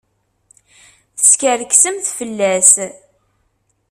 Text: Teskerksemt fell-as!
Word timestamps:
Teskerksemt 1.17 2.07
fell-as! 2.17 2.71